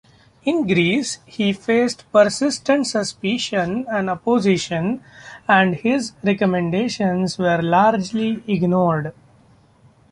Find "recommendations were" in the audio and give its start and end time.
6.23-7.61